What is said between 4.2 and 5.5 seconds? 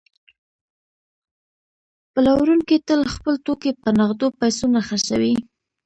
پیسو نه خرڅوي